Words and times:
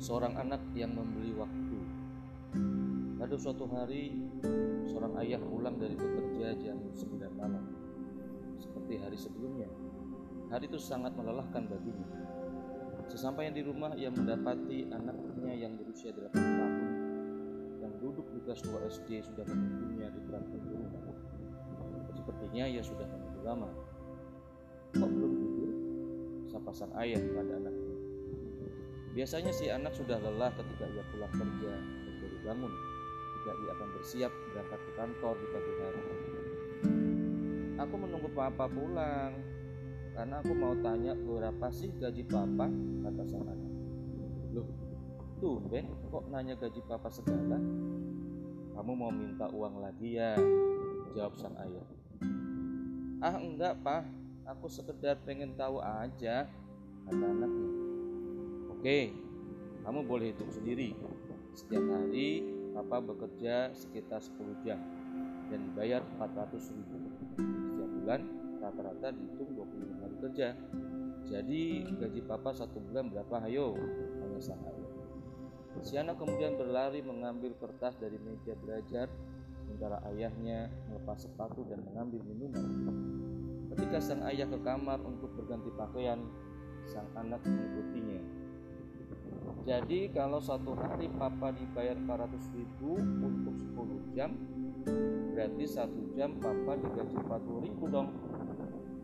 seorang 0.00 0.32
anak 0.40 0.64
yang 0.72 0.96
membeli 0.96 1.36
waktu. 1.36 1.78
Pada 3.20 3.36
suatu 3.36 3.68
hari, 3.68 4.16
seorang 4.88 5.12
ayah 5.20 5.36
pulang 5.36 5.76
dari 5.76 5.92
bekerja 5.92 6.56
jam 6.56 6.80
9 6.96 7.20
malam. 7.36 7.60
Seperti 8.56 8.96
hari 8.96 9.20
sebelumnya, 9.20 9.68
hari 10.48 10.72
itu 10.72 10.80
sangat 10.80 11.12
melelahkan 11.12 11.68
baginya. 11.68 12.08
Sesampainya 13.12 13.60
di 13.60 13.62
rumah, 13.62 13.92
ia 13.92 14.08
mendapati 14.08 14.88
anaknya 14.88 15.52
yang 15.52 15.76
berusia 15.76 16.16
8 16.16 16.32
tahun 16.32 16.90
yang 17.84 17.92
duduk 18.00 18.24
di 18.32 18.40
kelas 18.40 18.64
2 18.64 18.88
SD 18.88 19.20
sudah 19.20 19.44
menunggunya 19.44 20.08
di 20.16 20.20
belakang 20.24 20.64
rumah. 20.64 20.92
Sepertinya 22.16 22.64
ia 22.64 22.80
sudah 22.80 23.04
menunggu 23.04 23.40
lama. 23.44 23.68
Kok 24.96 25.10
belum 25.12 25.32
tidur? 25.44 25.70
Sapa 26.48 26.72
sang 26.72 26.92
ayah 26.96 27.20
pada 27.36 27.52
anaknya. 27.60 27.89
Biasanya 29.10 29.50
si 29.50 29.66
anak 29.66 29.90
sudah 29.98 30.22
lelah 30.22 30.54
ketika 30.54 30.86
ia 30.86 31.02
pulang 31.10 31.34
kerja 31.34 31.72
dan 31.74 32.14
baru 32.22 32.38
bangun 32.46 32.72
ketika 33.40 33.52
ia 33.56 33.70
akan 33.74 33.88
bersiap 33.98 34.32
berangkat 34.54 34.80
ke 34.86 34.92
kantor 34.94 35.34
di 35.34 35.46
pagi 35.50 35.72
hari. 35.82 36.02
Aku 37.80 37.94
menunggu 37.98 38.28
papa 38.30 38.70
pulang 38.70 39.32
karena 40.14 40.34
aku 40.38 40.52
mau 40.54 40.74
tanya 40.78 41.16
berapa 41.16 41.66
sih 41.72 41.90
gaji 41.96 42.22
papa, 42.28 42.68
kata 43.02 43.22
sang 43.26 43.46
anak. 43.48 43.72
Loh, 44.54 44.68
tumben 45.42 45.88
kok 46.12 46.24
nanya 46.28 46.54
gaji 46.60 46.80
papa 46.86 47.08
segala? 47.10 47.58
Kamu 48.76 48.92
mau 48.94 49.10
minta 49.10 49.50
uang 49.50 49.82
lagi 49.82 50.20
ya? 50.20 50.38
Jawab 51.18 51.34
sang 51.34 51.56
ayah. 51.58 51.86
Ah 53.24 53.36
enggak 53.42 53.74
pak, 53.82 54.06
aku 54.46 54.70
sekedar 54.70 55.18
pengen 55.26 55.56
tahu 55.58 55.82
aja, 55.82 56.46
kata 57.08 57.24
anaknya. 57.26 57.89
Oke, 58.80 59.12
kamu 59.84 60.08
boleh 60.08 60.32
hitung 60.32 60.48
sendiri. 60.48 60.96
Setiap 61.52 61.84
hari 61.84 62.40
Papa 62.72 63.04
bekerja 63.04 63.68
sekitar 63.76 64.24
10 64.24 64.56
jam 64.64 64.80
dan 65.52 65.68
dibayar 65.68 66.00
400 66.16 66.72
ribu. 66.72 66.96
Setiap 67.36 67.90
bulan 68.00 68.20
rata-rata 68.56 69.12
dihitung 69.12 69.52
25 69.52 70.00
hari 70.00 70.16
kerja. 70.24 70.48
Jadi 71.28 71.92
gaji 71.92 72.20
Papa 72.24 72.56
satu 72.56 72.80
bulan 72.80 73.12
berapa? 73.12 73.52
Ayo, 73.52 73.76
tanya 74.16 74.40
sang 74.40 74.64
ayah. 74.64 74.92
Si 75.84 76.00
anak 76.00 76.16
kemudian 76.16 76.56
berlari 76.56 77.04
mengambil 77.04 77.52
kertas 77.60 78.00
dari 78.00 78.16
meja 78.16 78.56
belajar 78.64 79.12
sementara 79.60 80.00
ayahnya 80.08 80.72
melepas 80.88 81.28
sepatu 81.28 81.68
dan 81.68 81.84
mengambil 81.84 82.24
minuman. 82.24 82.64
Ketika 83.76 84.00
sang 84.00 84.24
ayah 84.24 84.48
ke 84.48 84.56
kamar 84.64 85.04
untuk 85.04 85.36
berganti 85.36 85.68
pakaian, 85.76 86.24
sang 86.88 87.12
anak 87.12 87.44
mengikutinya. 87.44 88.39
Jadi 89.60 90.08
kalau 90.10 90.40
satu 90.40 90.72
hari 90.72 91.12
papa 91.12 91.52
dibayar 91.52 91.94
400 91.96 92.56
ribu 92.56 92.96
untuk 92.96 93.54
10 93.60 94.16
jam 94.16 94.32
Berarti 95.40 95.64
satu 95.64 96.00
jam 96.16 96.36
papa 96.36 96.76
digaji 96.76 97.16
40 97.16 97.66
ribu 97.68 97.84
dong. 97.88 98.08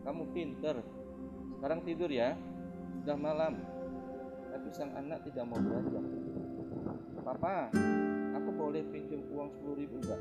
Kamu 0.05 0.23
pinter. 0.33 0.81
Sekarang 1.57 1.81
tidur 1.85 2.11
ya. 2.13 2.37
Sudah 3.03 3.17
malam. 3.17 3.61
Tapi 4.53 4.69
sang 4.73 4.93
anak 4.97 5.25
tidak 5.25 5.45
mau 5.49 5.61
belajar. 5.61 6.03
Papa 7.25 7.73
Aku 8.37 8.51
boleh 8.53 8.85
pinjam 8.93 9.25
uang 9.33 9.49
10 9.49 9.81
ribu 9.81 9.97
enggak? 10.01 10.21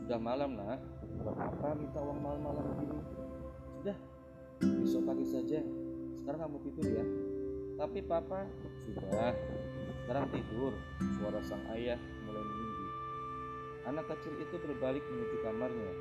Sudah 0.00 0.18
malam 0.20 0.56
nak. 0.56 0.80
Buat 1.22 1.36
apa 1.38 1.68
minta 1.78 2.00
uang 2.02 2.20
malam-malam 2.20 2.64
begini? 2.74 2.98
Sudah. 3.80 3.96
Besok 4.64 5.02
pagi 5.06 5.26
saja. 5.28 5.60
Sekarang 6.16 6.40
kamu 6.48 6.56
tidur 6.64 6.88
ya 6.88 7.04
tapi 7.74 7.98
papa 8.06 8.46
sudah 8.86 9.34
sekarang 10.04 10.26
tidur. 10.30 10.72
Suara 11.16 11.40
sang 11.40 11.64
ayah 11.74 11.98
mulai 12.28 12.44
meninggi. 12.44 12.86
Anak 13.88 14.04
kecil 14.14 14.34
itu 14.36 14.56
berbalik 14.60 15.00
menuju 15.00 15.36
kamarnya. 15.42 15.92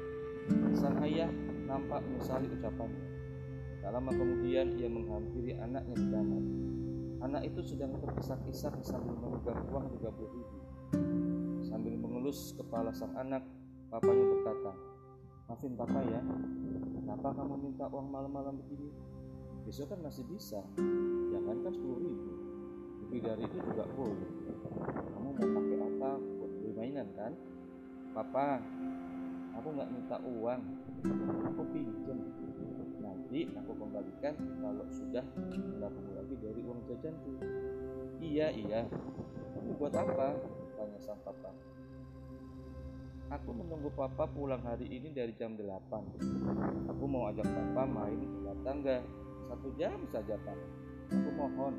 Sang 0.76 1.00
ayah 1.08 1.32
nampak 1.66 2.04
menyesali 2.04 2.52
ucapannya. 2.52 3.06
Tak 3.80 3.92
lama 3.92 4.12
kemudian 4.12 4.76
ia 4.80 4.88
menghampiri 4.92 5.56
anaknya 5.60 5.96
di 5.96 6.08
kamar. 6.12 6.44
Anak 7.24 7.42
itu 7.48 7.64
sedang 7.64 7.96
terkisak-kisak 8.04 8.84
sambil 8.84 9.16
memegang 9.16 9.64
uang 9.72 9.88
30 9.96 10.36
ribu. 10.36 10.58
Sambil 11.64 11.96
mengelus 11.96 12.52
kepala 12.60 12.92
sang 12.92 13.16
anak, 13.16 13.44
papanya 13.88 14.26
berkata, 14.28 14.72
Maafin 15.48 15.76
papa 15.76 16.00
ya, 16.08 16.20
kenapa 17.00 17.36
kamu 17.36 17.56
minta 17.60 17.88
uang 17.88 18.08
malam-malam 18.12 18.60
begini? 18.60 18.92
Besok 19.64 19.96
kan 19.96 20.00
masih 20.04 20.28
bisa 20.28 20.60
jangan 21.44 21.60
kan 21.60 21.74
sepuluh 21.76 22.00
ribu. 22.00 22.32
Lebih 23.04 23.20
dari 23.20 23.44
itu 23.44 23.58
juga 23.68 23.84
boleh 23.92 24.32
kamu 25.12 25.28
mau 25.28 25.34
pakai 25.36 25.78
apa? 25.84 26.12
Buat 26.40 26.52
beli 26.56 26.72
mainan 26.72 27.08
kan? 27.20 27.32
Papa 28.16 28.64
aku 29.60 29.68
nggak 29.76 29.90
minta 29.92 30.18
uang. 30.24 30.62
Aku 31.52 31.62
pinjam. 31.76 32.20
Nanti 33.04 33.52
aku 33.60 33.72
kembalikan 33.76 34.34
kalau 34.64 34.88
sudah 34.88 35.26
menabung 35.52 36.10
lagi 36.16 36.36
dari 36.40 36.62
uang 36.64 36.80
jajanku. 36.88 37.32
Iya 38.24 38.48
iya. 38.56 38.82
Aku 39.60 39.70
buat 39.76 39.94
apa? 40.00 40.40
Tanya 40.80 41.00
sang 41.04 41.20
papa. 41.28 41.52
Aku 43.36 43.52
menunggu 43.52 43.92
papa 43.92 44.30
pulang 44.32 44.62
hari 44.64 44.86
ini 44.86 45.10
dari 45.10 45.34
jam 45.34 45.58
8 45.58 46.94
Aku 46.94 47.04
mau 47.10 47.34
ajak 47.34 47.50
papa 47.50 47.84
main 47.84 48.22
ke 48.22 48.54
tangga. 48.64 48.98
Satu 49.50 49.70
jam 49.76 49.98
saja 50.14 50.38
pak 50.40 50.83
Aku 51.14 51.30
mohon, 51.38 51.74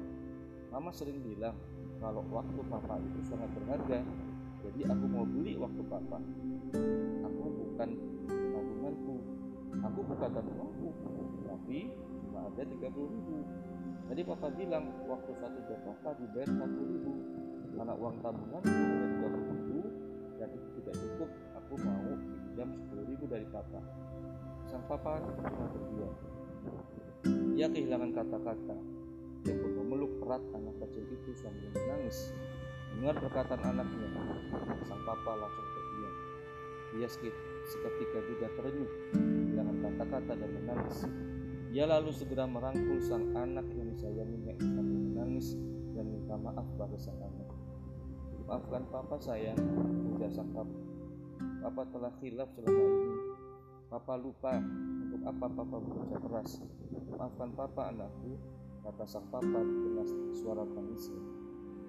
Mama 0.71 0.91
sering 0.91 1.23
bilang 1.23 1.55
kalau 2.03 2.27
waktu 2.35 2.61
Papa 2.67 2.99
itu 2.99 3.31
sangat 3.31 3.47
berharga. 3.55 4.03
Jadi 4.67 4.81
aku 4.91 5.05
mau 5.07 5.23
beli 5.23 5.55
waktu 5.55 5.83
Papa. 5.87 6.19
Aku 7.23 7.43
bukan 7.47 7.89
tabunganku. 8.35 9.17
Aku 9.79 9.99
bukan 10.03 10.31
tabunganku. 10.35 10.89
Tapi 11.47 11.95
cuma 12.27 12.51
ada 12.51 12.63
30 12.67 12.91
ribu. 12.91 13.39
Tadi 14.11 14.21
Papa 14.27 14.51
bilang 14.51 14.85
waktu 15.07 15.31
satu 15.39 15.59
jam 15.71 15.79
Papa 15.87 16.11
dibayar 16.19 16.49
40 16.51 16.93
ribu. 16.95 17.13
Karena 17.75 17.95
uang 17.95 18.17
tabunganku 18.19 18.71
hanya 18.71 19.07
30 19.31 19.55
ribu 19.55 19.79
dan 20.43 20.49
itu 20.59 20.69
tidak 20.83 20.95
cukup. 20.99 21.31
Aku 21.63 21.75
mau 21.79 22.11
pinjam 22.19 22.69
10 22.75 23.11
ribu 23.15 23.25
dari 23.31 23.47
Papa. 23.47 23.79
Sang 24.67 24.83
Papa 24.91 25.23
cuma 25.23 25.71
terdiam. 25.71 26.15
Ia 27.55 27.71
kehilangan 27.71 28.11
kata-kata 28.11 28.77
erat 30.23 30.43
anak 30.55 30.75
kecil 30.87 31.05
itu 31.11 31.31
sambil 31.35 31.71
menangis. 31.75 32.31
Dengar 32.95 33.19
perkataan 33.19 33.63
anaknya, 33.75 34.09
sang 34.87 35.03
papa 35.03 35.33
langsung 35.35 35.67
terdiam. 35.75 36.15
Dia 36.95 37.09
seketika 37.67 38.19
juga 38.31 38.47
terenyuh 38.55 38.93
dengan 39.51 39.77
kata-kata 39.83 40.33
dan 40.39 40.51
menangis. 40.55 40.99
Dia 41.75 41.91
lalu 41.91 42.15
segera 42.15 42.47
merangkul 42.47 43.03
sang 43.03 43.35
anak 43.35 43.67
yang 43.75 43.91
disayanginya 43.91 44.55
sambil 44.63 44.95
menangis 44.95 45.59
dan 45.91 46.07
minta 46.07 46.39
maaf 46.39 46.67
pada 46.79 46.95
sang 46.95 47.19
anak. 47.19 47.51
Maafkan 48.47 48.87
papa 48.95 49.17
sayang, 49.19 49.59
ujar 50.15 50.31
sang 50.31 50.55
papa. 50.55 50.79
Papa 51.67 51.83
telah 51.91 52.13
hilaf 52.23 52.47
selama 52.55 52.79
ini. 52.79 53.19
Papa 53.91 54.15
lupa 54.15 54.55
untuk 55.03 55.23
apa 55.27 55.47
papa 55.51 55.77
bekerja 55.83 56.17
keras. 56.23 56.51
Maafkan 57.19 57.51
papa 57.59 57.91
anakku, 57.91 58.39
kata 58.85 59.05
sang 59.09 59.25
papa 59.33 59.61
dengan 59.65 60.05
suara 60.37 60.69
tangisnya. 60.77 61.25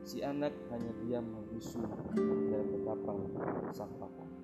Si 0.07 0.23
anak 0.23 0.56
hanya 0.72 0.95
diam 1.03 1.28
membisu 1.28 1.83
dan 2.16 2.63
betapa 2.72 3.13
sang 3.75 3.91
papa. 4.00 4.34